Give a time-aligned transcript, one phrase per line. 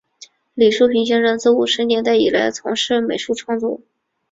[0.55, 3.81] 李叔平先生自五十年代起从事美术创作。